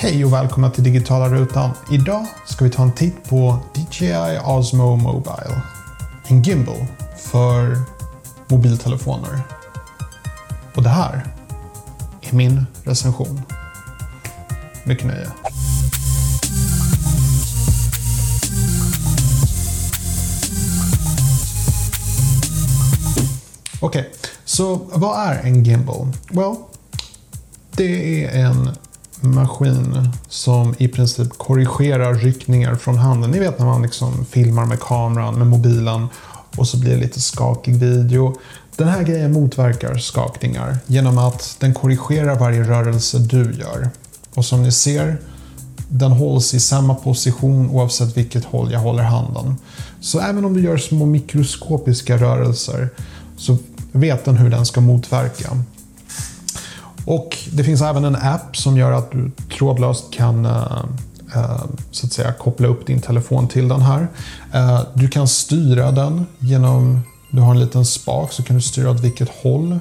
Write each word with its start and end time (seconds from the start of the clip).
Hej 0.00 0.24
och 0.24 0.32
välkomna 0.32 0.70
till 0.70 0.84
Digitala 0.84 1.28
Rutan. 1.28 1.70
Idag 1.90 2.26
ska 2.46 2.64
vi 2.64 2.70
ta 2.70 2.82
en 2.82 2.92
titt 2.92 3.24
på 3.28 3.58
DJI 3.74 4.38
Osmo 4.44 4.96
Mobile. 4.96 5.62
En 6.28 6.42
gimbal 6.42 6.86
för 7.16 7.82
mobiltelefoner. 8.48 9.40
Och 10.74 10.82
det 10.82 10.88
här 10.88 11.26
är 12.20 12.34
min 12.34 12.66
recension. 12.84 13.42
Mycket 14.84 15.06
nöje. 15.06 15.28
Okej, 23.80 24.00
okay, 24.00 24.04
så 24.44 24.80
vad 24.92 25.28
är 25.28 25.42
en 25.42 25.64
gimbal? 25.64 26.12
Well, 26.30 26.56
det 27.76 28.24
är 28.24 28.46
en 28.46 28.70
maskin 29.20 30.12
som 30.28 30.74
i 30.78 30.88
princip 30.88 31.38
korrigerar 31.38 32.14
ryckningar 32.14 32.74
från 32.74 32.98
handen. 32.98 33.30
Ni 33.30 33.38
vet 33.38 33.58
när 33.58 33.66
man 33.66 33.82
liksom 33.82 34.24
filmar 34.24 34.66
med 34.66 34.80
kameran, 34.80 35.34
med 35.34 35.46
mobilen 35.46 36.08
och 36.56 36.68
så 36.68 36.76
blir 36.76 36.90
det 36.90 37.00
lite 37.00 37.20
skakig 37.20 37.76
video. 37.76 38.36
Den 38.76 38.88
här 38.88 39.02
grejen 39.02 39.32
motverkar 39.32 39.98
skakningar 39.98 40.78
genom 40.86 41.18
att 41.18 41.56
den 41.60 41.74
korrigerar 41.74 42.38
varje 42.38 42.62
rörelse 42.62 43.18
du 43.18 43.52
gör. 43.52 43.90
Och 44.34 44.44
som 44.44 44.62
ni 44.62 44.72
ser, 44.72 45.16
den 45.88 46.12
hålls 46.12 46.54
i 46.54 46.60
samma 46.60 46.94
position 46.94 47.70
oavsett 47.70 48.16
vilket 48.16 48.44
håll 48.44 48.72
jag 48.72 48.80
håller 48.80 49.02
handen. 49.02 49.56
Så 50.00 50.20
även 50.20 50.44
om 50.44 50.54
du 50.54 50.62
gör 50.62 50.76
små 50.76 51.06
mikroskopiska 51.06 52.16
rörelser 52.16 52.88
så 53.36 53.58
vet 53.92 54.24
den 54.24 54.36
hur 54.36 54.50
den 54.50 54.66
ska 54.66 54.80
motverka. 54.80 55.64
Och 57.08 57.38
det 57.52 57.64
finns 57.64 57.82
även 57.82 58.04
en 58.04 58.16
app 58.16 58.56
som 58.56 58.76
gör 58.76 58.92
att 58.92 59.10
du 59.10 59.30
trådlöst 59.58 60.12
kan 60.12 60.46
eh, 60.46 60.84
eh, 61.34 61.64
så 61.90 62.06
att 62.06 62.12
säga 62.12 62.32
koppla 62.32 62.68
upp 62.68 62.86
din 62.86 63.00
telefon 63.00 63.48
till 63.48 63.68
den 63.68 63.82
här. 63.82 64.08
Eh, 64.52 64.82
du 64.94 65.08
kan 65.08 65.28
styra 65.28 65.90
den 65.90 66.26
genom, 66.38 67.00
du 67.30 67.40
har 67.40 67.50
en 67.50 67.60
liten 67.60 67.84
spak 67.84 68.32
så 68.32 68.42
kan 68.42 68.56
du 68.56 68.62
styra 68.62 68.90
åt 68.90 69.00
vilket 69.00 69.28
håll 69.28 69.78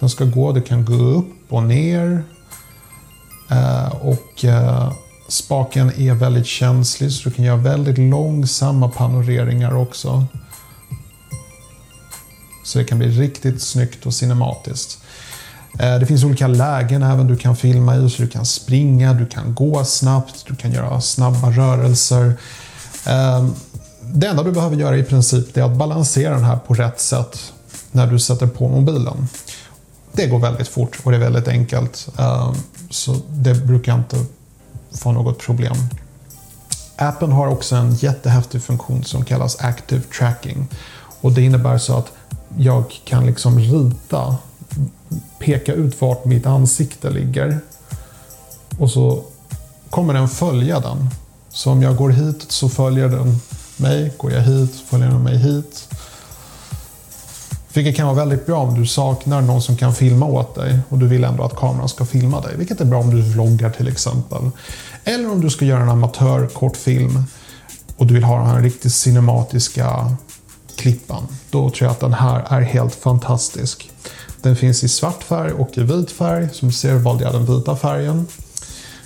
den 0.00 0.10
ska 0.10 0.24
gå. 0.24 0.52
Du 0.52 0.62
kan 0.62 0.84
gå 0.84 0.94
upp 0.94 1.52
och 1.52 1.62
ner. 1.62 2.24
och 4.00 4.44
spaken 5.28 5.92
är 5.96 6.14
väldigt 6.14 6.46
känslig 6.46 7.12
så 7.12 7.28
du 7.28 7.34
kan 7.34 7.44
göra 7.44 7.56
väldigt 7.56 7.98
långsamma 7.98 8.88
panoreringar 8.88 9.76
också. 9.76 10.26
Så 12.64 12.78
det 12.78 12.84
kan 12.84 12.98
bli 12.98 13.08
riktigt 13.08 13.62
snyggt 13.62 14.06
och 14.06 14.14
cinematiskt. 14.14 14.98
Eh, 15.78 15.98
det 15.98 16.06
finns 16.06 16.24
olika 16.24 16.46
lägen 16.46 17.02
även 17.02 17.26
du 17.26 17.36
kan 17.36 17.56
filma 17.56 17.96
i, 17.96 18.10
så 18.10 18.22
du 18.22 18.28
kan 18.28 18.46
springa, 18.46 19.14
du 19.14 19.26
kan 19.26 19.54
gå 19.54 19.84
snabbt, 19.84 20.44
du 20.46 20.54
kan 20.54 20.72
göra 20.72 21.00
snabba 21.00 21.50
rörelser. 21.50 22.34
Ehm, 23.06 23.54
det 24.00 24.26
enda 24.26 24.42
du 24.42 24.52
behöver 24.52 24.76
göra 24.76 24.96
i 24.96 25.02
princip 25.02 25.56
är 25.56 25.62
att 25.62 25.76
balansera 25.76 26.34
den 26.34 26.44
här 26.44 26.56
på 26.56 26.74
rätt 26.74 27.00
sätt 27.00 27.52
när 27.92 28.06
du 28.06 28.18
sätter 28.18 28.46
på 28.46 28.68
mobilen. 28.68 29.28
Det 30.12 30.26
går 30.26 30.38
väldigt 30.38 30.68
fort 30.68 30.98
och 31.02 31.10
det 31.10 31.16
är 31.16 31.20
väldigt 31.20 31.48
enkelt, 31.48 32.08
ehm, 32.18 32.54
så 32.90 33.16
det 33.28 33.54
brukar 33.54 33.94
inte 33.94 34.16
få 34.92 35.12
något 35.12 35.38
problem. 35.38 35.76
Appen 36.96 37.32
har 37.32 37.46
också 37.46 37.76
en 37.76 37.94
jättehäftig 37.94 38.62
funktion 38.62 39.04
som 39.04 39.24
kallas 39.24 39.56
Active 39.60 40.02
Tracking. 40.18 40.68
Och 41.20 41.32
Det 41.32 41.42
innebär 41.42 41.78
så 41.78 41.96
att 41.96 42.12
jag 42.58 42.84
kan 43.04 43.26
liksom 43.26 43.58
rita 43.58 44.36
peka 45.38 45.72
ut 45.72 46.00
vart 46.00 46.24
mitt 46.24 46.46
ansikte 46.46 47.10
ligger. 47.10 47.58
Och 48.78 48.90
så 48.90 49.24
kommer 49.90 50.14
den 50.14 50.28
följa 50.28 50.80
den. 50.80 51.10
Så 51.48 51.70
om 51.70 51.82
jag 51.82 51.96
går 51.96 52.10
hit 52.10 52.44
så 52.48 52.68
följer 52.68 53.08
den 53.08 53.40
mig. 53.76 54.12
Går 54.16 54.32
jag 54.32 54.42
hit 54.42 54.74
så 54.74 54.84
följer 54.84 55.08
den 55.08 55.22
mig 55.22 55.36
hit. 55.38 55.88
Vilket 57.74 57.96
kan 57.96 58.06
vara 58.06 58.16
väldigt 58.16 58.46
bra 58.46 58.58
om 58.58 58.80
du 58.80 58.86
saknar 58.86 59.40
någon 59.40 59.62
som 59.62 59.76
kan 59.76 59.94
filma 59.94 60.26
åt 60.26 60.54
dig 60.54 60.78
och 60.88 60.98
du 60.98 61.08
vill 61.08 61.24
ändå 61.24 61.44
att 61.44 61.56
kameran 61.56 61.88
ska 61.88 62.04
filma 62.04 62.40
dig. 62.40 62.56
Vilket 62.56 62.80
är 62.80 62.84
bra 62.84 63.00
om 63.00 63.10
du 63.10 63.22
vloggar 63.22 63.70
till 63.70 63.88
exempel. 63.88 64.50
Eller 65.04 65.32
om 65.32 65.40
du 65.40 65.50
ska 65.50 65.64
göra 65.64 65.82
en 65.82 65.88
amatörkortfilm 65.88 67.24
och 67.96 68.06
du 68.06 68.14
vill 68.14 68.24
ha 68.24 68.38
den 68.38 68.46
här 68.46 68.60
riktigt 68.60 68.94
cinematiska 68.94 70.16
klippan. 70.76 71.28
Då 71.50 71.70
tror 71.70 71.86
jag 71.86 71.90
att 71.90 72.00
den 72.00 72.14
här 72.14 72.46
är 72.48 72.60
helt 72.60 72.94
fantastisk. 72.94 73.90
Den 74.42 74.56
finns 74.56 74.84
i 74.84 74.88
svart 74.88 75.22
färg 75.22 75.52
och 75.52 75.78
i 75.78 75.82
vit 75.82 76.10
färg. 76.10 76.48
Som 76.52 76.68
du 76.68 76.74
ser 76.74 76.94
valde 76.94 77.24
jag 77.24 77.32
den 77.32 77.46
vita 77.46 77.76
färgen. 77.76 78.26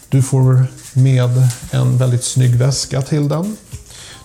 Du 0.09 0.23
får 0.23 0.67
med 0.93 1.31
en 1.71 1.99
väldigt 1.99 2.25
snygg 2.25 2.57
väska 2.57 3.03
till 3.03 3.29
den. 3.29 3.57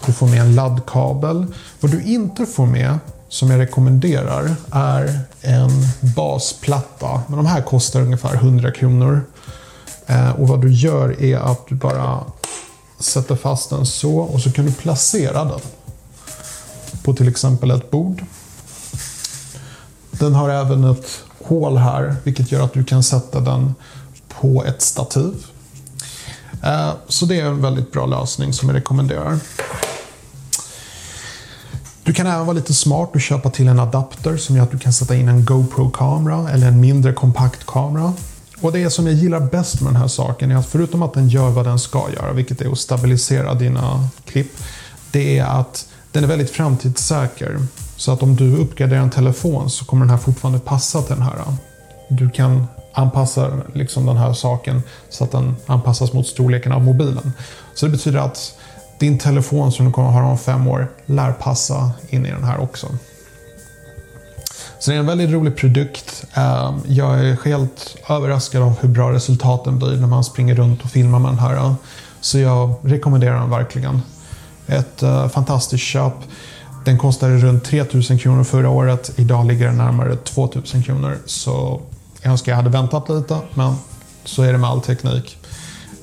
Du 0.06 0.14
får 0.14 0.28
med 0.28 0.42
en 0.42 0.56
laddkabel. 0.56 1.46
Vad 1.80 1.92
du 1.92 2.04
inte 2.04 2.46
får 2.46 2.66
med, 2.66 3.00
som 3.30 3.52
jag 3.52 3.60
rekommenderar, 3.60 4.56
är 4.72 5.20
en 5.42 5.70
basplatta. 6.16 7.22
Men 7.28 7.38
de 7.38 7.46
här 7.46 7.62
kostar 7.62 8.02
ungefär 8.02 8.36
100 8.36 8.72
kronor. 8.72 9.22
Eh, 10.06 10.32
och 10.32 10.48
vad 10.48 10.62
du 10.62 10.72
gör 10.72 11.24
är 11.24 11.38
att 11.38 11.68
du 11.68 11.76
bara 11.76 12.20
sätter 13.00 13.36
fast 13.36 13.70
den 13.70 13.86
så 13.86 14.18
och 14.18 14.42
så 14.42 14.52
kan 14.52 14.66
du 14.66 14.74
placera 14.74 15.44
den 15.44 15.60
på 17.04 17.14
till 17.14 17.28
exempel 17.28 17.72
ett 17.72 17.92
bord. 17.92 18.24
Den 20.12 20.36
har 20.36 20.50
även 20.50 20.84
ett 20.84 21.24
hål 21.44 21.78
här, 21.78 22.16
vilket 22.24 22.52
gör 22.52 22.64
att 22.64 22.74
du 22.74 22.84
kan 22.84 23.04
sätta 23.04 23.40
den 23.40 23.76
på 24.28 24.66
ett 24.66 24.82
stativ. 24.82 25.34
Eh, 26.64 26.92
så 27.08 27.26
det 27.26 27.40
är 27.40 27.46
en 27.46 27.62
väldigt 27.62 27.92
bra 27.92 28.06
lösning 28.06 28.54
som 28.54 28.70
jag 28.70 28.76
rekommenderar. 28.76 29.40
Du 32.04 32.14
kan 32.14 32.28
även 32.28 32.46
vara 32.46 32.56
lite 32.56 32.74
smart 32.74 33.10
och 33.14 33.22
köpa 33.22 33.50
till 33.50 33.68
en 33.68 33.80
adapter 33.80 34.38
som 34.38 34.56
gör 34.56 34.64
att 34.64 34.72
du 34.72 34.80
kan 34.80 34.94
sätta 34.94 35.16
in 35.16 35.28
en 35.28 35.46
GoPro-kamera 35.46 36.50
eller 36.50 36.68
en 36.68 36.80
mindre 36.80 37.14
kompakt 37.14 37.66
kamera. 37.66 38.14
Och 38.62 38.72
det 38.72 38.90
som 38.90 39.08
jag 39.08 39.16
gillar 39.16 39.40
bäst 39.40 39.82
med 39.82 39.94
den 39.94 40.02
här 40.02 40.08
saken 40.08 40.52
är 40.52 40.56
att 40.56 40.68
förutom 40.68 41.04
att 41.04 41.14
den 41.14 41.30
gör 41.30 41.50
vad 41.50 41.66
den 41.66 41.80
ska 41.80 42.06
göra, 42.16 42.34
vilket 42.34 42.62
är 42.62 42.72
att 42.72 42.78
stabilisera 42.78 43.54
dina 43.54 44.08
klipp, 44.26 44.52
det 45.12 45.40
är 45.40 45.46
att 45.46 45.86
den 46.14 46.24
är 46.24 46.28
väldigt 46.28 46.50
framtidssäker. 46.50 47.60
Så 47.98 48.12
att 48.12 48.24
om 48.24 48.36
du 48.36 48.58
uppgraderar 48.58 49.02
en 49.02 49.10
telefon 49.10 49.70
så 49.70 49.86
kommer 49.86 50.06
den 50.06 50.10
här 50.10 50.18
fortfarande 50.18 50.60
passa 50.60 51.02
till 51.02 51.16
den 51.16 51.24
här. 51.24 51.44
Du 52.10 52.30
kan 52.30 52.68
anpassa 52.94 53.52
liksom 53.74 54.06
den 54.06 54.18
här 54.18 54.34
saken 54.34 54.84
så 55.10 55.24
att 55.24 55.32
den 55.32 55.56
anpassas 55.66 56.14
mot 56.14 56.28
storleken 56.28 56.72
av 56.72 56.84
mobilen. 56.84 57.34
Så 57.76 57.86
det 57.86 57.92
betyder 57.92 58.20
att 58.20 58.54
din 59.00 59.18
telefon 59.18 59.72
som 59.72 59.86
du 59.86 59.92
kommer 59.92 60.08
att 60.08 60.14
ha 60.14 60.24
om 60.24 60.38
fem 60.38 60.68
år 60.68 60.92
lär 61.06 61.32
passa 61.32 61.92
in 62.10 62.26
i 62.26 62.32
den 62.32 62.44
här 62.44 62.60
också. 62.60 62.88
Så 64.80 64.92
det 64.92 64.96
är 64.98 65.00
en 65.00 65.06
väldigt 65.06 65.30
rolig 65.30 65.56
produkt. 65.56 66.26
Ehm, 66.34 66.82
jag 66.88 67.20
är 67.20 67.38
helt 67.46 67.98
överraskad 68.10 68.62
av 68.62 68.80
hur 68.82 68.90
bra 68.90 69.12
resultaten 69.12 69.80
blir 69.80 69.98
när 69.98 70.08
man 70.08 70.24
springer 70.24 70.56
runt 70.56 70.84
och 70.84 70.90
filmar 70.90 71.20
med 71.20 71.32
den 71.32 71.40
här. 71.40 71.76
Så 72.22 72.40
jag 72.40 72.76
rekommenderar 72.84 73.40
den 73.40 73.50
verkligen. 73.50 74.02
Ett 74.74 75.04
uh, 75.04 75.28
fantastiskt 75.28 75.84
köp. 75.84 76.14
Den 76.86 76.98
kostade 76.98 77.38
runt 77.38 77.64
3000 77.64 78.20
kronor 78.20 78.44
förra 78.44 78.70
året. 78.70 79.12
Idag 79.16 79.48
ligger 79.48 79.66
den 79.66 79.78
närmare 79.78 80.16
2000 80.16 80.84
kronor. 80.84 81.18
Så 81.26 81.82
jag 82.22 82.32
önskar 82.32 82.52
jag 82.52 82.58
hade 82.58 82.70
väntat 82.70 83.10
lite, 83.10 83.40
men 83.54 83.76
så 84.26 84.44
är 84.44 84.52
det 84.52 84.58
med 84.58 84.70
all 84.70 84.82
teknik. 84.82 85.38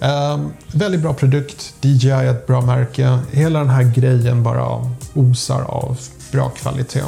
Um, 0.01 0.53
väldigt 0.73 1.01
bra 1.01 1.15
produkt. 1.15 1.75
DJI 1.81 2.11
är 2.11 2.25
ett 2.25 2.47
bra 2.47 2.61
märke. 2.61 3.19
Hela 3.31 3.59
den 3.59 3.71
här 3.71 3.83
grejen 3.83 4.43
bara 4.43 4.91
osar 5.15 5.63
av 5.63 5.99
bra 6.33 6.49
kvalitet. 6.49 7.05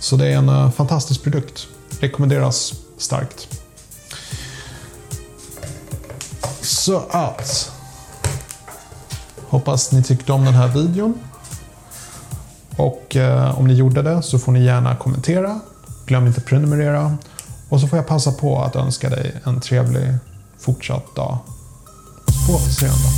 Så 0.00 0.16
det 0.16 0.26
är 0.26 0.36
en 0.36 0.48
uh, 0.48 0.70
fantastisk 0.70 1.22
produkt. 1.22 1.66
Rekommenderas 2.00 2.74
starkt. 2.98 3.48
Så 6.60 7.02
att 7.10 7.72
Hoppas 9.50 9.92
ni 9.92 10.02
tyckte 10.02 10.32
om 10.32 10.44
den 10.44 10.54
här 10.54 10.68
videon. 10.68 11.14
Och 12.76 13.16
eh, 13.16 13.58
om 13.58 13.66
ni 13.66 13.74
gjorde 13.74 14.02
det 14.02 14.22
så 14.22 14.38
får 14.38 14.52
ni 14.52 14.64
gärna 14.64 14.96
kommentera. 14.96 15.60
Glöm 16.06 16.26
inte 16.26 16.40
prenumerera. 16.40 17.16
Och 17.68 17.80
så 17.80 17.88
får 17.88 17.96
jag 17.96 18.06
passa 18.06 18.32
på 18.32 18.62
att 18.62 18.76
önska 18.76 19.08
dig 19.10 19.40
en 19.44 19.60
trevlig 19.60 20.14
fortsatt 20.58 21.16
dag. 21.16 21.38
På 22.46 22.54
återseende. 22.54 23.08